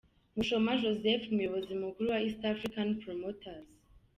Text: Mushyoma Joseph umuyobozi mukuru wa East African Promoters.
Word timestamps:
Mushyoma 0.35 0.71
Joseph 0.81 1.23
umuyobozi 1.31 1.71
mukuru 1.81 2.05
wa 2.11 2.19
East 2.25 2.41
African 2.53 2.89
Promoters. 3.01 3.69